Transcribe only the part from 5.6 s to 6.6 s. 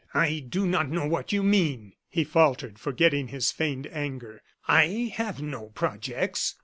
projects."